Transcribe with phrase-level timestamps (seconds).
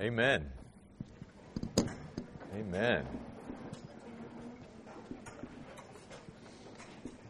[0.00, 0.50] Amen.
[2.54, 3.06] Amen.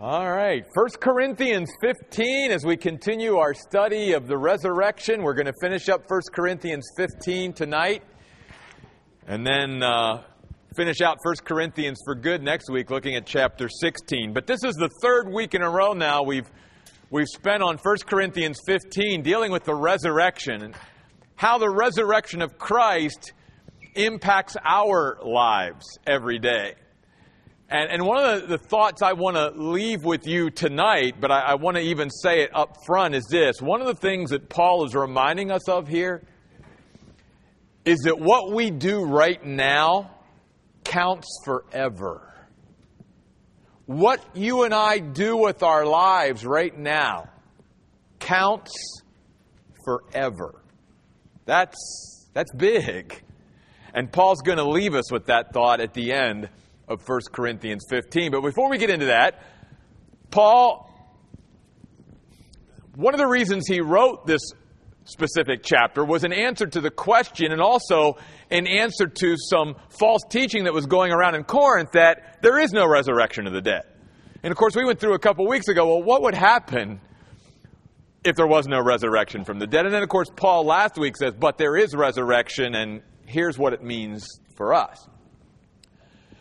[0.00, 5.46] All right, 1 Corinthians 15, as we continue our study of the resurrection, we're going
[5.46, 8.02] to finish up 1 Corinthians 15 tonight,
[9.26, 10.22] and then uh,
[10.76, 14.32] finish out 1 Corinthians for good next week, looking at chapter 16.
[14.32, 16.50] But this is the third week in a row now we've,
[17.10, 20.74] we've spent on 1 Corinthians 15, dealing with the resurrection and
[21.36, 23.32] how the resurrection of Christ
[23.94, 26.74] impacts our lives every day.
[27.68, 31.30] And, and one of the, the, thoughts I want to leave with you tonight, but
[31.30, 33.62] I, I want to even say it up front, is this.
[33.62, 36.22] One of the things that Paul is reminding us of here
[37.84, 40.10] is that what we do right now
[40.84, 42.28] counts forever.
[43.86, 47.30] What you and I do with our lives right now
[48.18, 48.72] counts
[49.84, 50.61] forever.
[51.44, 53.22] That's, that's big.
[53.94, 56.48] And Paul's going to leave us with that thought at the end
[56.88, 58.30] of 1 Corinthians 15.
[58.30, 59.42] But before we get into that,
[60.30, 60.90] Paul,
[62.94, 64.40] one of the reasons he wrote this
[65.04, 68.16] specific chapter was an answer to the question and also
[68.50, 72.72] an answer to some false teaching that was going around in Corinth that there is
[72.72, 73.82] no resurrection of the dead.
[74.42, 77.00] And of course, we went through a couple weeks ago, well, what would happen
[78.24, 79.84] if there was no resurrection from the dead?
[79.84, 83.72] And then, of course, Paul last week says, but there is resurrection, and here's what
[83.72, 85.08] it means for us.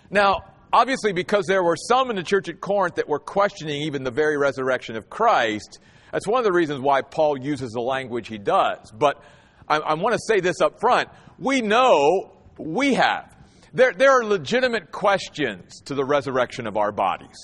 [0.10, 0.42] Now,
[0.74, 4.12] obviously, because there were some in the church at Corinth that were questioning even the
[4.12, 5.80] very resurrection of Christ,
[6.12, 8.92] that's one of the reasons why Paul uses the language he does.
[8.92, 9.24] But
[9.68, 11.10] I, I want to say this up front.
[11.40, 13.34] We know we have.
[13.74, 17.38] There, there are legitimate questions to the resurrection of our bodies.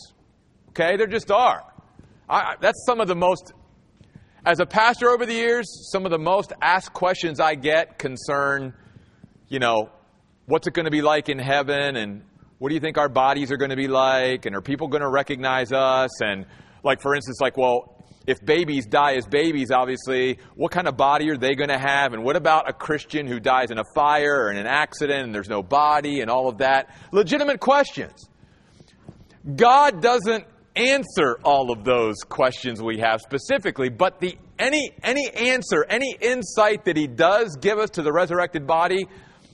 [0.70, 0.98] Okay?
[0.98, 1.64] There just are.
[2.30, 3.54] I, that's some of the most,
[4.48, 8.74] as a pastor over the years, some of the most asked questions I get concern,
[9.50, 9.90] you know,
[10.46, 12.24] what's it going to be like in heaven and
[12.58, 14.46] what do you think our bodies are going to be like?
[14.46, 16.22] And are people going to recognize us?
[16.22, 16.46] And,
[16.82, 21.30] like, for instance, like, well, if babies die as babies, obviously, what kind of body
[21.30, 22.14] are they going to have?
[22.14, 25.36] And what about a Christian who dies in a fire or in an accident and
[25.36, 26.96] there's no body and all of that?
[27.12, 28.30] Legitimate questions.
[29.58, 30.46] God doesn't
[30.78, 36.86] answer all of those questions we have specifically, but the any any answer, any insight
[36.86, 39.08] that he does give us to the resurrected body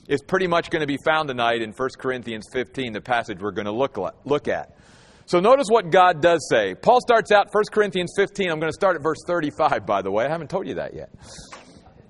[0.08, 3.52] is pretty much going to be found tonight in 1 Corinthians 15, the passage we're
[3.52, 4.78] going to look, look at.
[5.26, 6.76] So notice what God does say.
[6.76, 8.50] Paul starts out 1 Corinthians 15.
[8.50, 10.26] I'm going to start at verse 35, by the way.
[10.26, 11.10] I haven't told you that yet.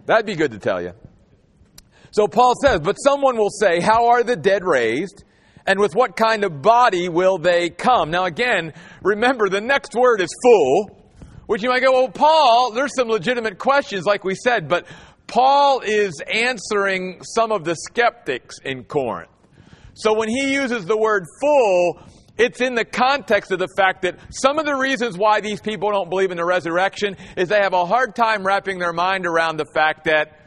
[0.05, 0.93] That'd be good to tell you.
[2.11, 5.23] So Paul says, But someone will say, How are the dead raised?
[5.65, 8.11] And with what kind of body will they come?
[8.11, 11.02] Now, again, remember the next word is full,
[11.47, 14.85] which you might go, Well, Paul, there's some legitimate questions, like we said, but
[15.27, 19.29] Paul is answering some of the skeptics in Corinth.
[19.95, 21.99] So when he uses the word full,
[22.37, 25.91] it's in the context of the fact that some of the reasons why these people
[25.91, 29.57] don't believe in the resurrection is they have a hard time wrapping their mind around
[29.57, 30.39] the fact that,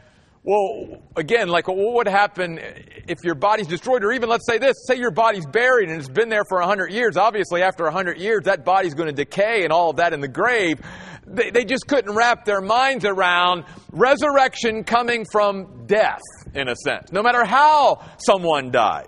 [0.47, 2.59] well, again, like what would happen
[3.07, 4.03] if your body's destroyed?
[4.03, 6.91] Or even let's say this, say your body's buried and it's been there for 100
[6.91, 7.17] years.
[7.17, 10.27] Obviously, after 100 years, that body's going to decay and all of that in the
[10.27, 10.79] grave
[11.27, 16.21] they, they just couldn't wrap their minds around resurrection coming from death,
[16.53, 19.07] in a sense, no matter how someone died.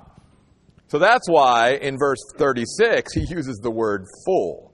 [0.87, 4.68] So that's why in verse 36 he uses the word full.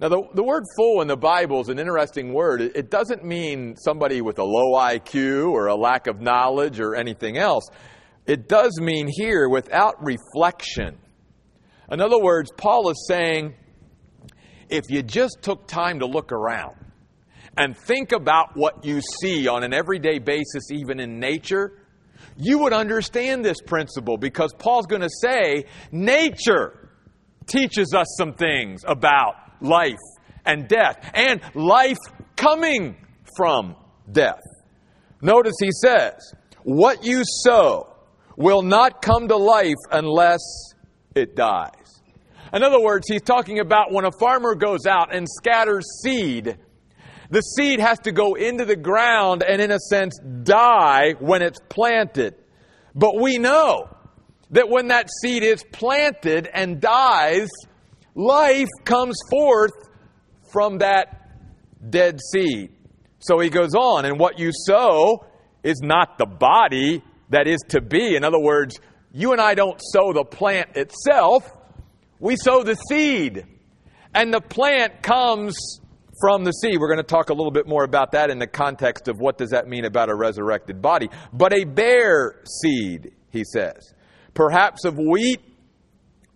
[0.00, 2.60] Now, the, the word full in the Bible is an interesting word.
[2.60, 6.94] It, it doesn't mean somebody with a low IQ or a lack of knowledge or
[6.94, 7.64] anything else.
[8.24, 10.98] It does mean here without reflection.
[11.90, 13.54] In other words, Paul is saying,
[14.68, 16.76] if you just took time to look around
[17.56, 21.72] and think about what you see on an everyday basis, even in nature,
[22.36, 26.90] you would understand this principle because Paul's going to say nature
[27.46, 29.96] teaches us some things about life
[30.44, 31.98] and death and life
[32.36, 32.96] coming
[33.36, 33.76] from
[34.10, 34.42] death.
[35.20, 37.94] Notice he says, What you sow
[38.36, 40.40] will not come to life unless
[41.14, 42.00] it dies.
[42.52, 46.56] In other words, he's talking about when a farmer goes out and scatters seed,
[47.30, 51.58] the seed has to go into the ground and, in a sense, die when it's
[51.68, 52.36] planted.
[52.94, 53.90] But we know
[54.50, 57.48] that when that seed is planted and dies,
[58.18, 59.72] life comes forth
[60.52, 61.30] from that
[61.88, 62.72] dead seed.
[63.20, 65.24] So he goes on, and what you sow
[65.62, 68.16] is not the body that is to be.
[68.16, 68.78] In other words,
[69.12, 71.50] you and I don't sow the plant itself,
[72.18, 73.46] we sow the seed,
[74.14, 75.80] and the plant comes
[76.20, 76.78] from the seed.
[76.80, 79.38] We're going to talk a little bit more about that in the context of what
[79.38, 81.08] does that mean about a resurrected body.
[81.32, 83.94] But a bare seed, he says,
[84.34, 85.40] perhaps of wheat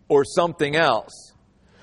[0.09, 1.32] or something else.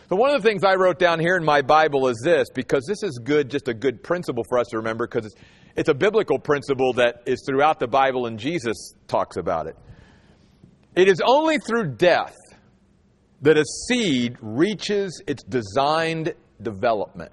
[0.10, 2.84] So, one of the things I wrote down here in my Bible is this, because
[2.88, 5.36] this is good, just a good principle for us to remember, because it's,
[5.76, 9.78] it's a biblical principle that is throughout the Bible, and Jesus talks about it.
[10.96, 12.36] It is only through death
[13.44, 17.32] that a seed reaches its designed development.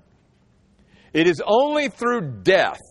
[1.14, 2.82] It is only through death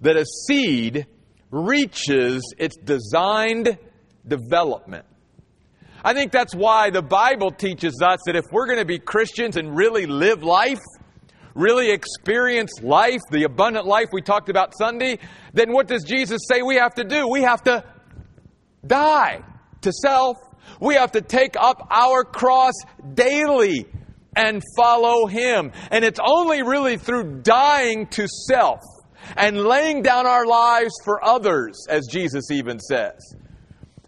[0.00, 1.06] that a seed
[1.50, 3.76] reaches its designed
[4.26, 5.04] development.
[6.04, 9.56] I think that's why the Bible teaches us that if we're going to be Christians
[9.56, 10.80] and really live life,
[11.54, 15.18] really experience life, the abundant life we talked about Sunday,
[15.52, 17.28] then what does Jesus say we have to do?
[17.28, 17.84] We have to
[18.86, 19.42] die
[19.82, 20.36] to self.
[20.80, 22.74] We have to take up our cross
[23.14, 23.86] daily
[24.34, 25.72] and follow Him.
[25.90, 28.80] And it's only really through dying to self
[29.36, 33.36] and laying down our lives for others, as Jesus even says,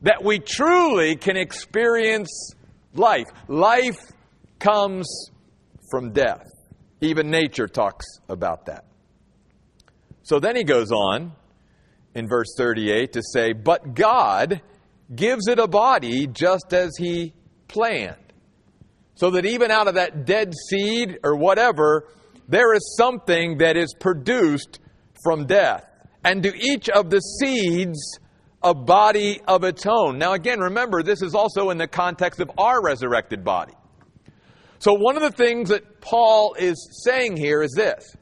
[0.05, 2.53] that we truly can experience
[2.95, 3.27] life.
[3.49, 4.13] Life
[4.59, 5.09] comes
[5.91, 6.47] from death.
[7.01, 8.85] Even nature talks about that.
[10.23, 11.33] So then he goes on
[12.15, 14.61] in verse 38 to say, But God
[15.15, 17.33] gives it a body just as he
[17.69, 18.17] planned.
[19.15, 22.09] So that even out of that dead seed or whatever,
[22.47, 24.81] there is something that is produced
[25.23, 25.87] from death.
[26.23, 28.19] And to each of the seeds,
[28.65, 30.19] a body of its own.
[30.19, 33.75] Now, again, remember, this is also in the context of our resurrected body.
[34.79, 38.17] So, one of the things that Paul is saying here is this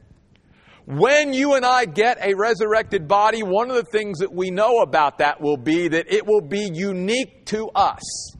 [0.85, 4.81] when you and I get a resurrected body, one of the things that we know
[4.81, 8.32] about that will be that it will be unique to us.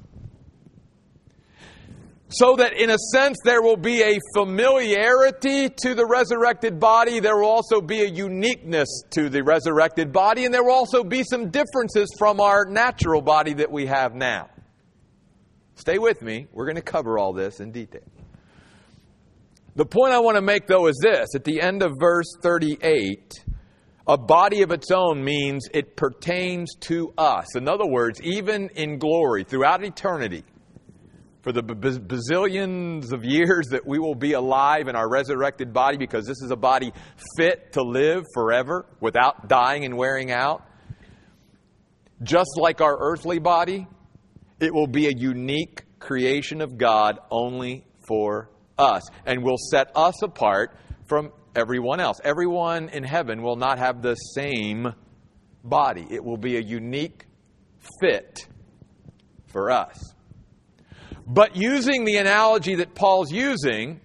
[2.35, 7.37] So that in a sense there will be a familiarity to the resurrected body, there
[7.37, 11.51] will also be a uniqueness to the resurrected body, and there will also be some
[11.51, 14.49] differences from our natural body that we have now.
[15.75, 18.01] Stay with me, we're going to cover all this in detail.
[19.75, 23.45] The point I want to make, though, is this at the end of verse 38,
[24.07, 27.55] a body of its own means it pertains to us.
[27.55, 30.43] In other words, even in glory, throughout eternity,
[31.43, 36.25] for the bazillions of years that we will be alive in our resurrected body because
[36.25, 36.93] this is a body
[37.37, 40.65] fit to live forever without dying and wearing out.
[42.23, 43.85] Just like our earthly body,
[44.61, 50.23] it will be a unique creation of God only for us and will set us
[50.23, 52.21] apart from everyone else.
[52.23, 54.93] Everyone in heaven will not have the same
[55.61, 57.25] body, it will be a unique
[57.99, 58.47] fit
[59.47, 60.12] for us.
[61.25, 64.01] But using the analogy that Paul's using,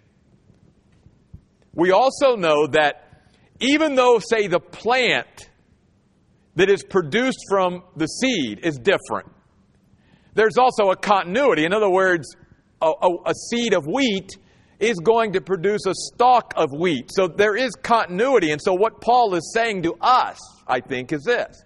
[1.75, 3.23] we also know that
[3.61, 5.51] even though, say, the plant
[6.55, 9.33] that is produced from the seed is different,
[10.35, 11.65] there's also a continuity.
[11.65, 12.37] In other words,
[12.81, 14.31] a, a, a seed of wheat
[14.79, 17.11] is going to produce a stalk of wheat.
[17.13, 18.53] So there is continuity.
[18.53, 20.39] And so, what Paul is saying to us,
[20.69, 21.65] I think, is this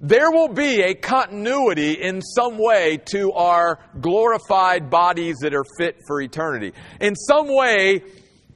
[0.00, 5.96] there will be a continuity in some way to our glorified bodies that are fit
[6.06, 6.72] for eternity.
[7.00, 8.02] In some way,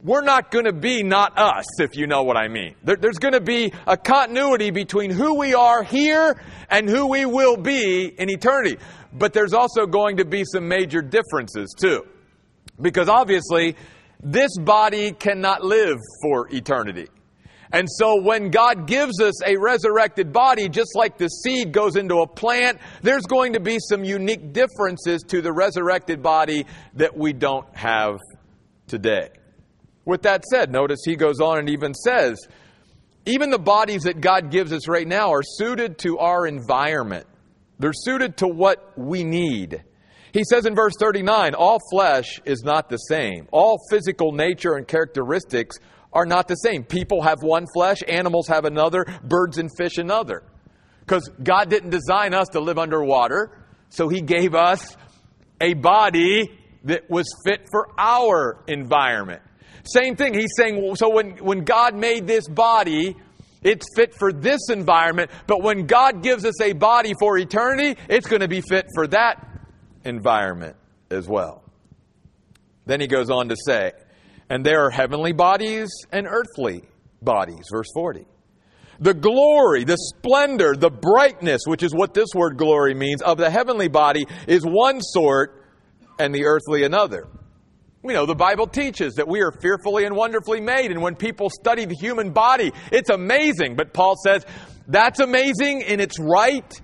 [0.02, 2.74] we're not going to be not us, if you know what I mean.
[2.82, 7.26] There, there's going to be a continuity between who we are here and who we
[7.26, 8.78] will be in eternity.
[9.12, 12.06] But there's also going to be some major differences, too.
[12.80, 13.76] Because obviously,
[14.22, 17.08] this body cannot live for eternity.
[17.74, 22.20] And so when God gives us a resurrected body, just like the seed goes into
[22.20, 27.32] a plant, there's going to be some unique differences to the resurrected body that we
[27.32, 28.20] don't have
[28.86, 29.30] today.
[30.04, 32.46] With that said, notice he goes on and even says,
[33.26, 37.26] even the bodies that God gives us right now are suited to our environment.
[37.80, 39.82] They're suited to what we need.
[40.32, 43.48] He says in verse 39, all flesh is not the same.
[43.50, 45.78] All physical nature and characteristics
[46.14, 46.84] are not the same.
[46.84, 50.42] People have one flesh, animals have another, birds and fish another.
[51.00, 53.58] Because God didn't design us to live underwater,
[53.90, 54.96] so He gave us
[55.60, 56.50] a body
[56.84, 59.42] that was fit for our environment.
[59.84, 63.16] Same thing, He's saying, so when, when God made this body,
[63.62, 68.28] it's fit for this environment, but when God gives us a body for eternity, it's
[68.28, 69.46] going to be fit for that
[70.04, 70.76] environment
[71.10, 71.62] as well.
[72.86, 73.92] Then he goes on to say,
[74.54, 76.84] and there are heavenly bodies and earthly
[77.20, 77.64] bodies.
[77.72, 78.24] Verse 40.
[79.00, 83.50] The glory, the splendor, the brightness, which is what this word glory means, of the
[83.50, 85.66] heavenly body is one sort
[86.20, 87.26] and the earthly another.
[88.04, 91.50] We know the Bible teaches that we are fearfully and wonderfully made, and when people
[91.50, 93.74] study the human body, it's amazing.
[93.74, 94.46] But Paul says
[94.86, 96.80] that's amazing and it's right.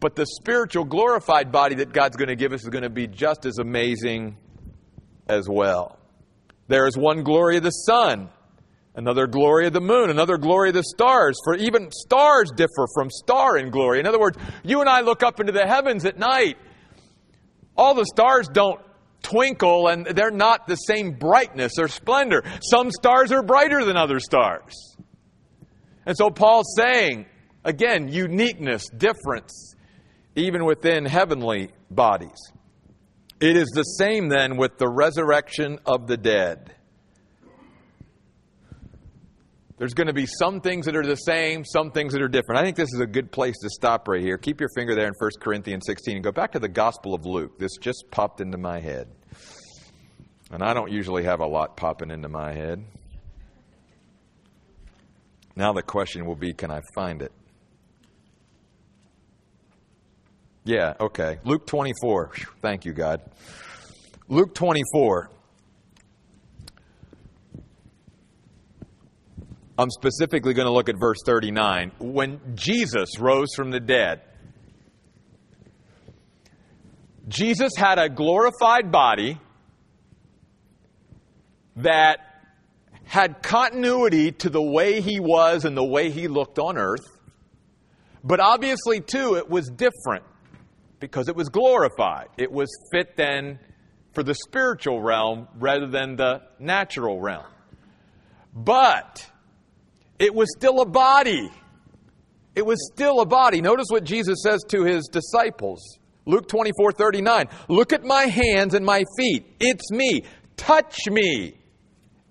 [0.00, 3.06] But the spiritual glorified body that God's going to give us is going to be
[3.06, 4.38] just as amazing
[5.28, 5.97] as well.
[6.68, 8.28] There is one glory of the sun,
[8.94, 11.38] another glory of the moon, another glory of the stars.
[11.44, 14.00] For even stars differ from star in glory.
[14.00, 16.58] In other words, you and I look up into the heavens at night.
[17.76, 18.80] All the stars don't
[19.22, 22.42] twinkle and they're not the same brightness or splendor.
[22.60, 24.96] Some stars are brighter than other stars.
[26.06, 27.26] And so Paul's saying,
[27.64, 29.74] again, uniqueness, difference,
[30.34, 32.52] even within heavenly bodies.
[33.40, 36.74] It is the same then with the resurrection of the dead.
[39.78, 42.60] There's going to be some things that are the same, some things that are different.
[42.60, 44.36] I think this is a good place to stop right here.
[44.36, 47.24] Keep your finger there in 1 Corinthians 16 and go back to the Gospel of
[47.24, 47.60] Luke.
[47.60, 49.06] This just popped into my head.
[50.50, 52.84] And I don't usually have a lot popping into my head.
[55.54, 57.30] Now the question will be can I find it?
[60.68, 61.38] Yeah, okay.
[61.44, 62.32] Luke 24.
[62.60, 63.22] Thank you, God.
[64.28, 65.30] Luke 24.
[69.78, 71.92] I'm specifically going to look at verse 39.
[72.00, 74.20] When Jesus rose from the dead,
[77.28, 79.40] Jesus had a glorified body
[81.76, 82.18] that
[83.04, 87.06] had continuity to the way he was and the way he looked on earth.
[88.22, 90.24] But obviously, too, it was different
[91.00, 92.28] because it was glorified.
[92.36, 93.58] It was fit then
[94.12, 97.46] for the spiritual realm rather than the natural realm.
[98.54, 99.30] But
[100.18, 101.50] it was still a body.
[102.54, 103.60] It was still a body.
[103.60, 105.98] Notice what Jesus says to his disciples.
[106.26, 107.46] Luke 24 39.
[107.68, 109.46] Look at my hands and my feet.
[109.60, 110.24] It's me.
[110.56, 111.54] Touch me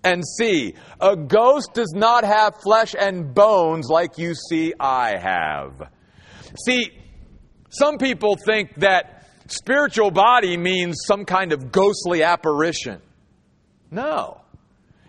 [0.04, 0.74] and see.
[1.00, 5.90] A ghost does not have flesh and bones like you see I have.
[6.64, 6.97] See,
[7.70, 13.00] some people think that spiritual body means some kind of ghostly apparition.
[13.90, 14.40] No.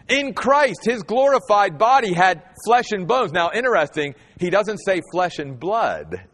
[0.08, 3.32] In Christ, his glorified body had flesh and bones.
[3.32, 6.26] Now, interesting, he doesn't say flesh and blood.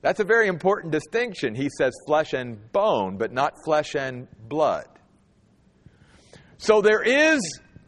[0.00, 1.54] That's a very important distinction.
[1.54, 4.86] He says flesh and bone, but not flesh and blood.
[6.58, 7.40] So there is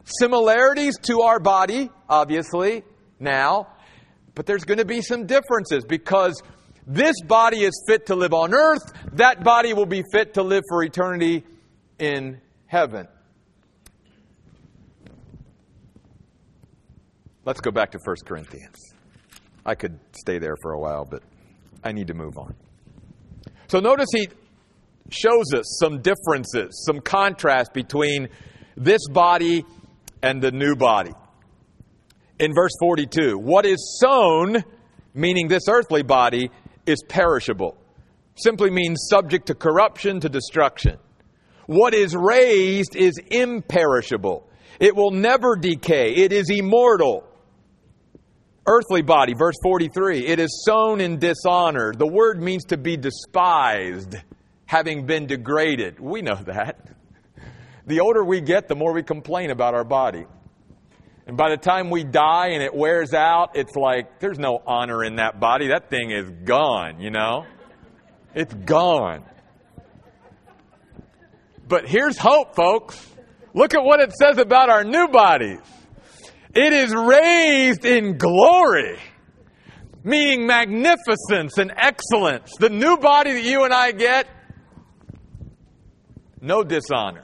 [0.05, 2.83] similarities to our body, obviously,
[3.19, 3.67] now,
[4.35, 6.41] but there's going to be some differences because
[6.93, 8.83] this body is fit to live on earth,
[9.13, 11.45] that body will be fit to live for eternity
[11.99, 13.07] in heaven.
[17.45, 18.75] Let's go back to 1 Corinthians.
[19.65, 21.23] I could stay there for a while, but
[21.83, 22.55] I need to move on.
[23.67, 24.27] So notice he
[25.09, 28.27] shows us some differences, some contrast between
[28.75, 29.65] this body
[30.21, 31.13] and the new body.
[32.37, 34.63] In verse 42, what is sown,
[35.13, 36.51] meaning this earthly body,
[36.85, 37.77] is perishable.
[38.35, 40.97] Simply means subject to corruption, to destruction.
[41.67, 44.47] What is raised is imperishable.
[44.79, 46.13] It will never decay.
[46.15, 47.27] It is immortal
[48.67, 51.93] earthly body, verse 43, it is sown in dishonor.
[51.93, 54.15] The word means to be despised,
[54.65, 55.99] having been degraded.
[55.99, 56.89] We know that.
[57.87, 60.25] The older we get, the more we complain about our body.
[61.31, 65.01] And by the time we die and it wears out, it's like there's no honor
[65.01, 65.69] in that body.
[65.69, 67.45] That thing is gone, you know?
[68.35, 69.23] It's gone.
[71.69, 73.09] But here's hope, folks.
[73.53, 75.61] Look at what it says about our new bodies.
[76.53, 78.99] It is raised in glory,
[80.03, 82.51] meaning magnificence and excellence.
[82.59, 84.27] The new body that you and I get,
[86.41, 87.23] no dishonor,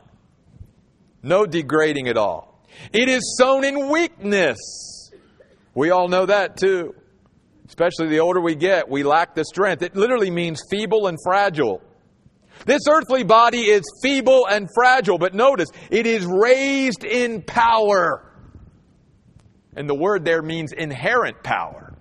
[1.22, 2.47] no degrading at all.
[2.94, 4.58] It is sown in weakness.
[5.74, 6.96] We all know that too.
[7.68, 9.84] Especially the older we get, we lack the strength.
[9.84, 11.82] It literally means feeble and fragile.
[12.66, 18.24] This earthly body is feeble and fragile, but notice, it is raised in power.
[19.76, 21.96] And the word there means inherent power.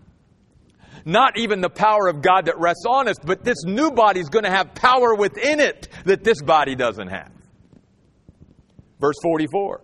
[1.05, 4.29] Not even the power of God that rests on us, but this new body is
[4.29, 7.31] going to have power within it that this body doesn't have.
[8.99, 9.83] Verse 44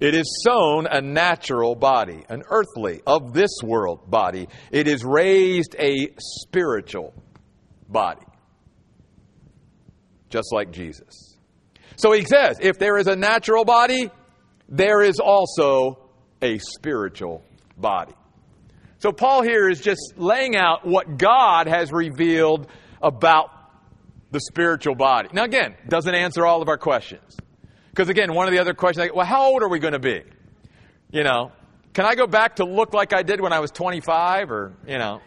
[0.00, 4.48] It is sown a natural body, an earthly, of this world body.
[4.70, 7.14] It is raised a spiritual
[7.88, 8.24] body,
[10.30, 11.36] just like Jesus.
[11.96, 14.08] So he says, if there is a natural body,
[14.68, 15.98] there is also
[16.40, 17.42] a spiritual
[17.76, 18.14] body.
[18.98, 22.68] So Paul here is just laying out what God has revealed
[23.02, 23.50] about
[24.30, 25.28] the spiritual body.
[25.32, 27.36] Now, again, doesn't answer all of our questions.
[27.98, 29.98] Because, again, one of the other questions, like, well, how old are we going to
[29.98, 30.22] be?
[31.10, 31.50] You know,
[31.94, 34.98] can I go back to look like I did when I was 25 or, you
[34.98, 35.20] know?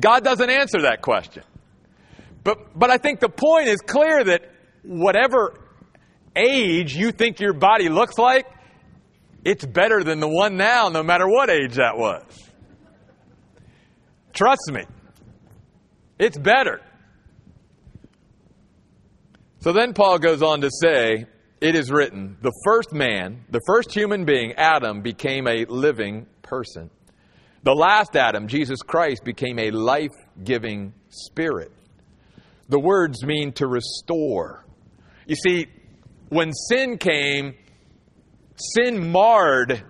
[0.00, 1.42] God doesn't answer that question.
[2.42, 4.50] But, but I think the point is clear that
[4.82, 5.60] whatever
[6.34, 8.46] age you think your body looks like,
[9.44, 12.24] it's better than the one now, no matter what age that was.
[14.32, 14.84] Trust me.
[16.18, 16.80] It's better.
[19.66, 21.26] So then Paul goes on to say,
[21.60, 26.88] It is written, the first man, the first human being, Adam, became a living person.
[27.64, 31.72] The last Adam, Jesus Christ, became a life giving spirit.
[32.68, 34.64] The words mean to restore.
[35.26, 35.66] You see,
[36.28, 37.56] when sin came,
[38.54, 39.82] sin marred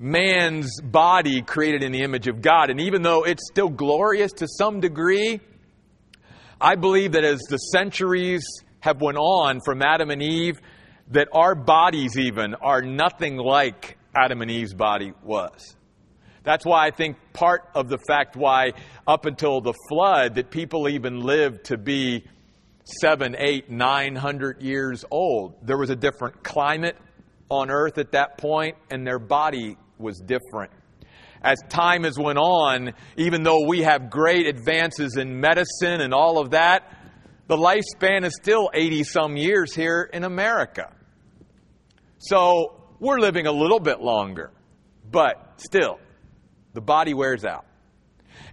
[0.00, 2.70] man's body created in the image of God.
[2.70, 5.38] And even though it's still glorious to some degree,
[6.60, 8.44] I believe that as the centuries
[8.80, 10.60] have went on from Adam and Eve,
[11.10, 15.76] that our bodies even are nothing like Adam and Eve's body was.
[16.42, 18.72] That's why I think part of the fact why
[19.06, 22.24] up until the flood that people even lived to be
[23.00, 25.54] seven, eight, nine hundred years old.
[25.62, 26.96] There was a different climate
[27.50, 30.72] on earth at that point, and their body was different
[31.42, 36.38] as time has went on, even though we have great advances in medicine and all
[36.38, 36.94] of that,
[37.46, 40.92] the lifespan is still 80 some years here in America.
[42.18, 44.52] So we're living a little bit longer,
[45.10, 45.98] but still,
[46.74, 47.64] the body wears out.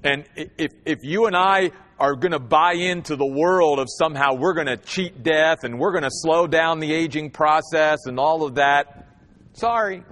[0.03, 4.35] And if, if you and I are going to buy into the world of somehow
[4.35, 8.19] we're going to cheat death and we're going to slow down the aging process and
[8.19, 9.07] all of that,
[9.53, 10.03] sorry,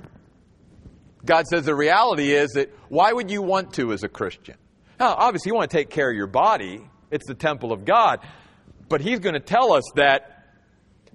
[1.25, 4.55] God says the reality is that why would you want to as a Christian?
[4.99, 8.19] Now, obviously, you want to take care of your body, it's the temple of God.
[8.89, 10.33] But He's going to tell us that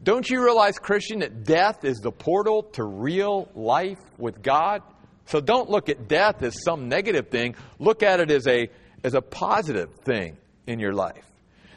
[0.03, 4.83] don't you realize, Christian, that death is the portal to real life with God?
[5.27, 7.57] So don't look at death as some negative thing.
[7.79, 8.71] Look at it as a,
[9.05, 11.25] as a positive thing in your life.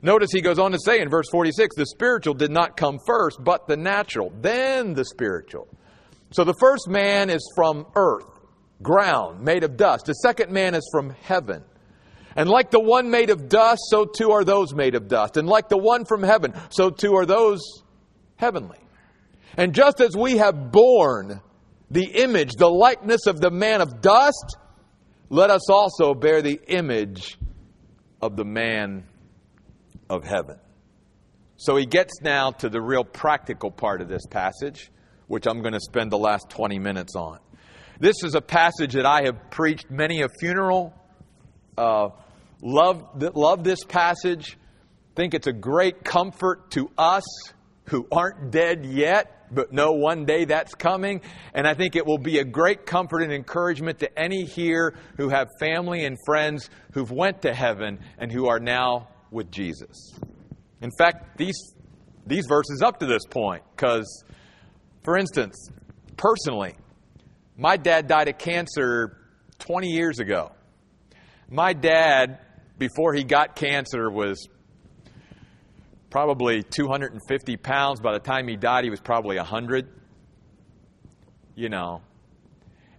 [0.04, 3.44] Notice he goes on to say in verse 46 the spiritual did not come first,
[3.44, 5.68] but the natural, then the spiritual.
[6.32, 8.26] So the first man is from earth,
[8.82, 10.06] ground, made of dust.
[10.06, 11.64] The second man is from heaven.
[12.36, 15.36] And like the one made of dust, so too are those made of dust.
[15.36, 17.62] And like the one from heaven, so too are those
[18.38, 18.80] heavenly.
[19.58, 21.42] And just as we have borne
[21.90, 24.56] the image, the likeness of the man of dust,
[25.30, 27.38] let us also bear the image
[28.22, 29.04] of the man
[30.10, 30.58] of heaven.
[31.58, 34.90] So he gets now to the real practical part of this passage
[35.32, 37.40] which I'm going to spend the last 20 minutes on.
[38.02, 40.94] This is a passage that I have preached many a funeral.
[41.78, 42.10] Uh,
[42.62, 44.58] love, love this passage.
[45.16, 47.24] Think it's a great comfort to us
[47.86, 51.22] who aren't dead yet, but know one day that's coming.
[51.54, 55.30] And I think it will be a great comfort and encouragement to any here who
[55.30, 60.14] have family and friends who've went to heaven and who are now with Jesus.
[60.82, 61.74] In fact, these,
[62.28, 64.26] these verses up to this point, because
[65.04, 65.70] for instance,
[66.18, 66.76] personally,
[67.58, 69.18] my dad died of cancer
[69.60, 70.52] 20 years ago.
[71.50, 72.40] My dad,
[72.78, 74.48] before he got cancer, was
[76.10, 78.00] probably 250 pounds.
[78.00, 79.88] By the time he died, he was probably 100.
[81.56, 82.02] You know.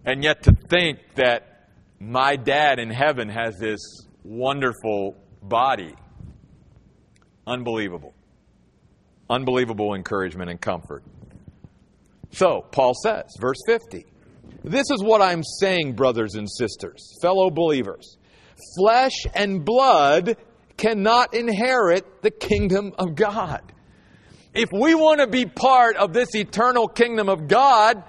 [0.05, 3.79] And yet to think that my dad in heaven has this
[4.23, 5.95] wonderful body.
[7.47, 8.13] Unbelievable.
[9.29, 11.03] Unbelievable encouragement and comfort.
[12.33, 14.05] So, Paul says, verse 50,
[14.63, 18.17] This is what I'm saying, brothers and sisters, fellow believers.
[18.77, 20.37] Flesh and blood
[20.75, 23.61] cannot inherit the kingdom of God.
[24.53, 28.03] If we want to be part of this eternal kingdom of God,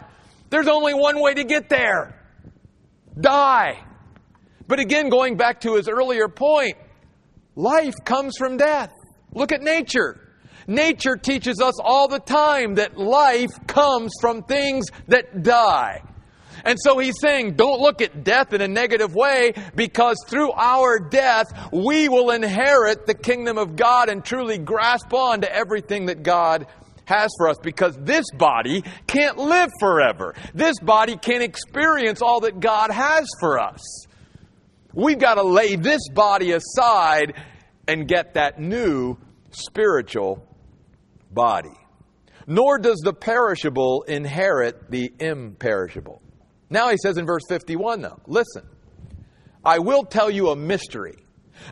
[0.50, 2.20] there's only one way to get there
[3.18, 3.82] die.
[4.66, 6.76] But again, going back to his earlier point,
[7.54, 8.92] life comes from death.
[9.32, 10.23] Look at nature.
[10.66, 16.02] Nature teaches us all the time that life comes from things that die.
[16.64, 20.98] And so he's saying, don't look at death in a negative way because through our
[20.98, 26.22] death, we will inherit the kingdom of God and truly grasp on to everything that
[26.22, 26.66] God
[27.04, 30.34] has for us because this body can't live forever.
[30.54, 34.06] This body can't experience all that God has for us.
[34.94, 37.34] We've got to lay this body aside
[37.86, 39.18] and get that new
[39.50, 40.46] spiritual
[41.34, 41.76] body.
[42.46, 46.22] Nor does the perishable inherit the imperishable.
[46.70, 48.66] Now he says in verse 51, though, listen,
[49.64, 51.16] I will tell you a mystery.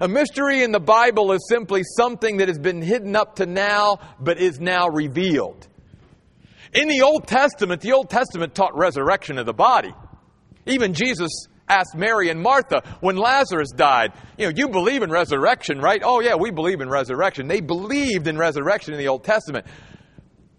[0.00, 3.98] A mystery in the Bible is simply something that has been hidden up to now,
[4.18, 5.68] but is now revealed.
[6.72, 9.92] In the Old Testament, the Old Testament taught resurrection of the body.
[10.64, 11.30] Even Jesus
[11.68, 16.02] asked Mary and Martha when Lazarus died, you know, you believe in resurrection, right?
[16.04, 17.48] Oh, yeah, we believe in resurrection.
[17.48, 19.66] They believed in resurrection in the Old Testament.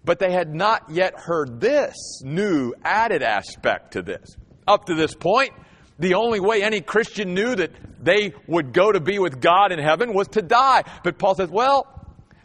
[0.05, 4.35] But they had not yet heard this new added aspect to this.
[4.67, 5.51] Up to this point,
[5.99, 7.71] the only way any Christian knew that
[8.03, 10.83] they would go to be with God in heaven was to die.
[11.03, 11.87] But Paul says, well,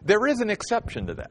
[0.02, 1.30] there is an exception to that.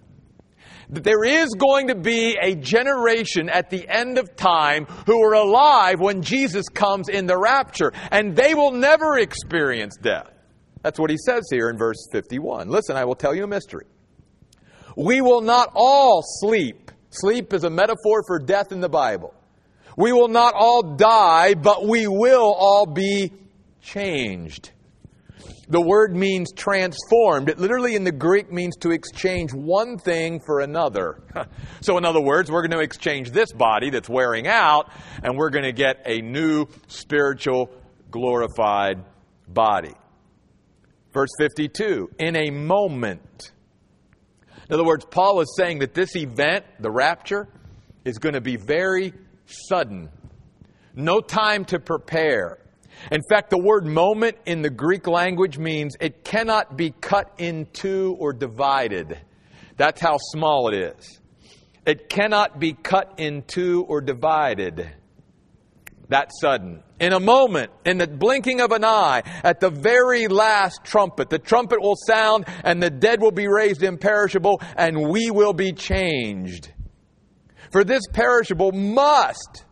[0.89, 5.33] That there is going to be a generation at the end of time who are
[5.33, 10.31] alive when Jesus comes in the rapture, and they will never experience death.
[10.83, 12.69] That's what he says here in verse 51.
[12.69, 13.85] Listen, I will tell you a mystery.
[14.95, 16.91] We will not all sleep.
[17.09, 19.33] Sleep is a metaphor for death in the Bible.
[19.97, 23.33] We will not all die, but we will all be
[23.81, 24.71] changed.
[25.69, 27.49] The word means transformed.
[27.49, 31.21] It literally in the Greek means to exchange one thing for another.
[31.81, 34.89] so, in other words, we're going to exchange this body that's wearing out,
[35.23, 37.69] and we're going to get a new spiritual,
[38.09, 39.03] glorified
[39.47, 39.93] body.
[41.11, 43.51] Verse 52 In a moment.
[44.69, 47.47] In other words, Paul is saying that this event, the rapture,
[48.05, 49.13] is going to be very
[49.45, 50.09] sudden.
[50.95, 52.59] No time to prepare.
[53.11, 57.67] In fact, the word moment in the Greek language means it cannot be cut in
[57.73, 59.17] two or divided.
[59.77, 61.19] That's how small it is.
[61.85, 64.89] It cannot be cut in two or divided.
[66.09, 66.83] That sudden.
[66.99, 71.39] In a moment, in the blinking of an eye, at the very last trumpet, the
[71.39, 76.71] trumpet will sound and the dead will be raised imperishable and we will be changed.
[77.71, 79.65] For this perishable must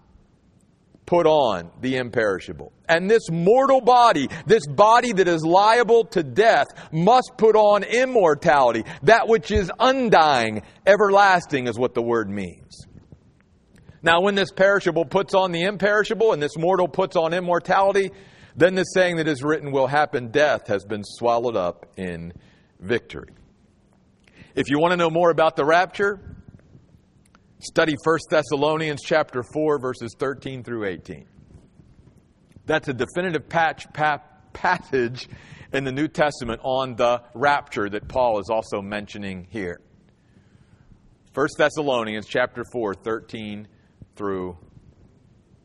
[1.06, 2.72] put on the imperishable.
[2.88, 8.84] And this mortal body, this body that is liable to death, must put on immortality.
[9.04, 12.86] That which is undying, everlasting is what the word means.
[14.02, 18.12] Now, when this perishable puts on the imperishable and this mortal puts on immortality,
[18.56, 22.32] then the saying that is written will happen death has been swallowed up in
[22.80, 23.30] victory.
[24.54, 26.35] If you want to know more about the rapture,
[27.66, 31.26] Study 1 Thessalonians chapter 4 verses 13 through 18.
[32.68, 34.22] That's a definitive patch, pa-
[34.54, 35.28] passage
[35.74, 39.82] in the New Testament on the rapture that Paul is also mentioning here.
[41.34, 43.68] 1 Thessalonians chapter 4 13
[44.16, 44.58] through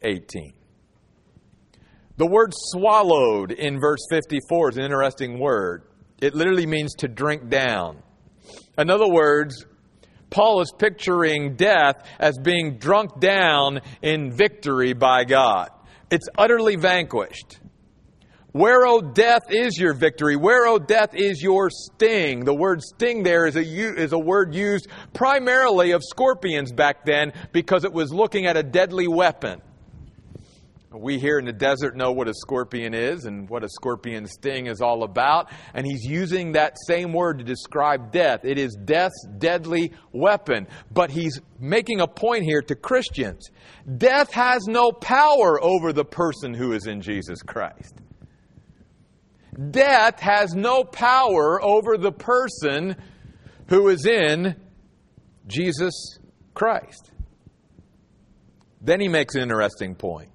[0.00, 0.54] 18.
[2.16, 5.82] The word swallowed in verse 54 is an interesting word.
[6.22, 8.02] It literally means to drink down.
[8.78, 9.66] In other words,
[10.30, 15.70] Paul is picturing death as being drunk down in victory by God.
[16.10, 17.58] It's utterly vanquished.
[18.52, 20.34] Where, O death, is your victory?
[20.34, 22.44] Where, O death, is your sting?
[22.44, 27.32] The word sting there is a, is a word used primarily of scorpions back then
[27.52, 29.62] because it was looking at a deadly weapon.
[30.92, 34.66] We here in the desert know what a scorpion is and what a scorpion sting
[34.66, 35.48] is all about.
[35.72, 38.44] And he's using that same word to describe death.
[38.44, 40.66] It is death's deadly weapon.
[40.90, 43.50] But he's making a point here to Christians.
[43.98, 47.94] Death has no power over the person who is in Jesus Christ.
[49.70, 52.96] Death has no power over the person
[53.68, 54.56] who is in
[55.46, 56.18] Jesus
[56.54, 57.12] Christ.
[58.80, 60.30] Then he makes an interesting point.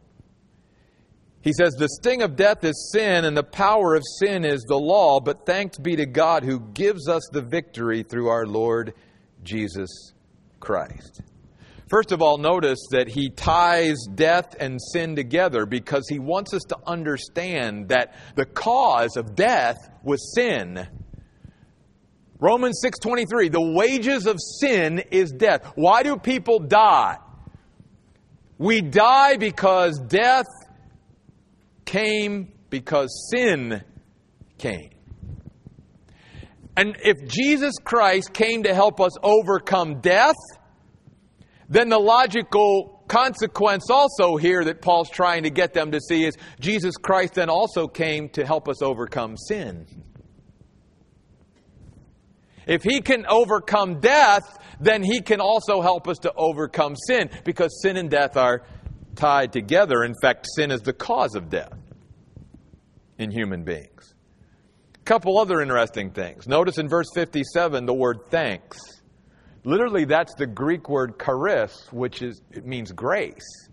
[1.46, 4.80] He says, The sting of death is sin, and the power of sin is the
[4.80, 8.96] law, but thanks be to God who gives us the victory through our Lord
[9.44, 10.14] Jesus
[10.60, 11.22] Christ.
[11.88, 16.64] First of all, notice that he ties death and sin together because he wants us
[16.70, 20.88] to understand that the cause of death was sin.
[22.40, 25.74] Romans 6:23 The wages of sin is death.
[25.76, 27.20] Why do people die?
[28.58, 30.48] We die because death
[31.96, 33.82] came because sin
[34.58, 34.90] came.
[36.76, 40.36] And if Jesus Christ came to help us overcome death,
[41.70, 46.36] then the logical consequence also here that Paul's trying to get them to see is
[46.60, 49.86] Jesus Christ then also came to help us overcome sin.
[52.68, 57.82] If he can overcome death, then he can also help us to overcome sin because
[57.82, 58.64] sin and death are
[59.16, 60.04] tied together.
[60.04, 61.85] In fact, sin is the cause of death
[63.18, 64.14] in human beings.
[64.96, 66.48] A couple other interesting things.
[66.48, 68.78] Notice in verse 57 the word thanks.
[69.64, 73.70] Literally, that's the Greek word charis, which is, it means grace.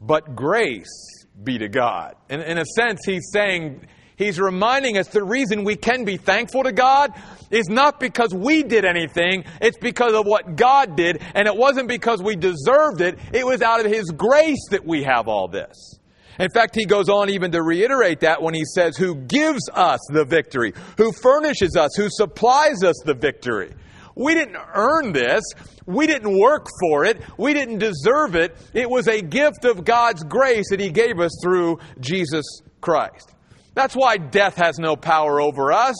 [0.00, 2.16] But grace be to God.
[2.28, 3.86] In, in a sense, he's saying,
[4.18, 7.12] He's reminding us the reason we can be thankful to God
[7.52, 11.86] is not because we did anything, it's because of what God did, and it wasn't
[11.86, 16.00] because we deserved it, it was out of His grace that we have all this.
[16.38, 20.00] In fact, he goes on even to reiterate that when he says, Who gives us
[20.10, 23.74] the victory, who furnishes us, who supplies us the victory.
[24.14, 25.42] We didn't earn this.
[25.86, 27.22] We didn't work for it.
[27.38, 28.56] We didn't deserve it.
[28.74, 32.44] It was a gift of God's grace that He gave us through Jesus
[32.80, 33.34] Christ.
[33.74, 35.96] That's why death has no power over us.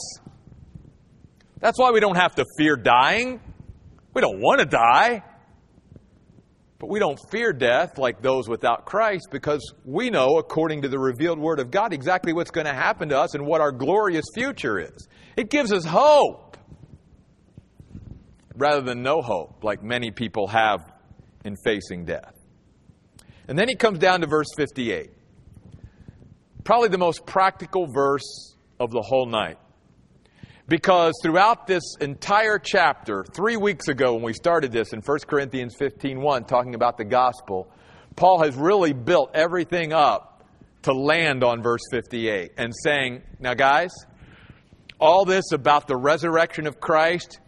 [1.59, 3.39] That's why we don't have to fear dying.
[4.13, 5.23] We don't want to die.
[6.79, 10.97] But we don't fear death like those without Christ because we know, according to the
[10.97, 14.25] revealed Word of God, exactly what's going to happen to us and what our glorious
[14.33, 15.07] future is.
[15.35, 16.57] It gives us hope
[18.55, 20.91] rather than no hope, like many people have
[21.43, 22.33] in facing death.
[23.47, 25.11] And then he comes down to verse 58
[26.69, 29.57] probably the most practical verse of the whole night.
[30.69, 35.75] Because throughout this entire chapter, three weeks ago when we started this in 1 Corinthians
[35.75, 37.71] 15.1, talking about the gospel,
[38.15, 40.45] Paul has really built everything up
[40.83, 43.89] to land on verse 58 and saying, now guys,
[44.99, 47.39] all this about the resurrection of Christ,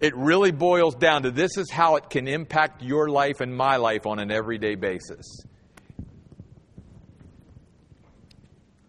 [0.00, 3.76] it really boils down to this is how it can impact your life and my
[3.76, 5.26] life on an everyday basis.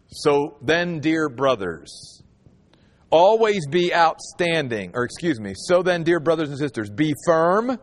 [0.08, 2.22] So then, dear brothers,
[3.16, 7.80] always be outstanding, or excuse me, so then, dear brothers and sisters, be firm,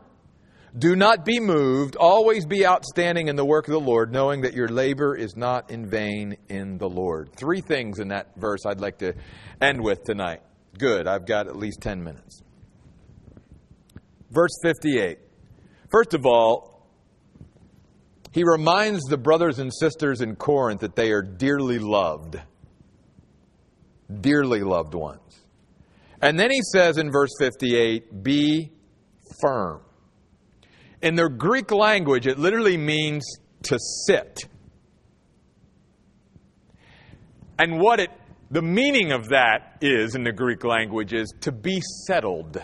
[0.77, 4.53] do not be moved, always be outstanding in the work of the Lord, knowing that
[4.53, 7.31] your labor is not in vain in the Lord.
[7.35, 9.15] Three things in that verse I'd like to
[9.61, 10.43] end with tonight.
[10.79, 12.43] Good, I've got at least 10 minutes.
[14.31, 15.19] Verse 58.
[15.91, 16.89] First of all,
[18.33, 22.37] he reminds the brothers and sisters in Corinth that they are dearly loved.
[24.21, 25.21] Dearly loved ones.
[26.21, 28.73] And then he says in verse 58 be
[29.41, 29.81] firm.
[31.01, 33.25] In the Greek language, it literally means
[33.65, 34.45] to sit.
[37.59, 38.11] And what it,
[38.51, 42.63] the meaning of that is in the Greek language is to be settled.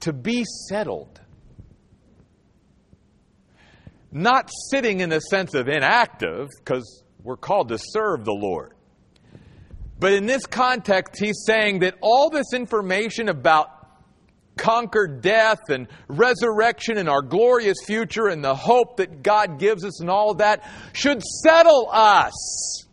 [0.00, 1.20] To be settled
[4.12, 8.74] not sitting in the sense of inactive, because we're called to serve the Lord.
[10.00, 13.68] But in this context, he's saying that all this information about
[14.56, 20.00] conquered death and resurrection and our glorious future and the hope that God gives us
[20.00, 22.86] and all that should settle us.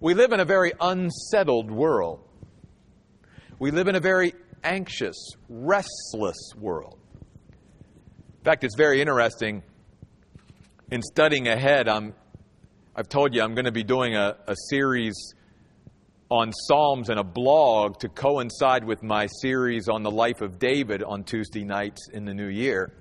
[0.00, 2.20] We live in a very unsettled world.
[3.58, 5.16] We live in a very anxious,
[5.48, 6.98] restless world.
[8.38, 9.62] In fact, it's very interesting.
[10.90, 12.14] In studying ahead, I'm,
[12.96, 15.14] I've told you I'm going to be doing a, a series
[16.28, 21.04] on Psalms and a blog to coincide with my series on the life of David
[21.04, 22.92] on Tuesday nights in the new year.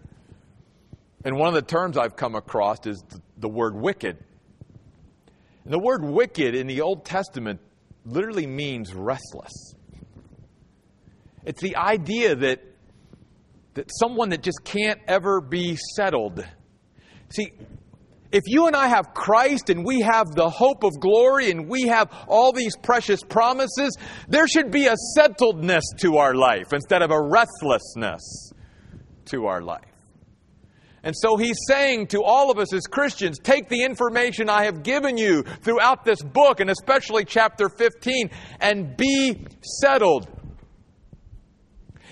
[1.25, 3.03] And one of the terms I've come across is
[3.37, 4.17] the, word wicked.
[5.63, 7.59] And the word wicked in the Old Testament
[8.05, 9.73] literally means restless.
[11.45, 12.61] It's the idea that
[13.75, 16.45] that someone that just can't ever be settled.
[17.29, 17.53] See,
[18.31, 21.87] if you and I have Christ and we have the hope of glory and we
[21.87, 27.11] have all these precious promises, there should be a settledness to our life instead of
[27.11, 28.53] a restlessness
[29.25, 29.83] to our life.
[31.01, 34.83] And so he's saying to all of us as Christians take the information I have
[34.83, 40.27] given you throughout this book, and especially chapter 15, and be settled.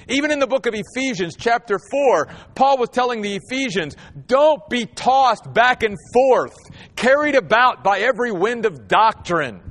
[0.10, 3.96] Even in the book of Ephesians, chapter 4, Paul was telling the Ephesians,
[4.28, 6.56] don't be tossed back and forth,
[6.96, 9.62] carried about by every wind of doctrine.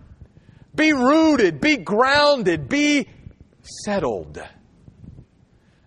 [0.74, 3.08] Be rooted, be grounded, be
[3.84, 4.38] settled.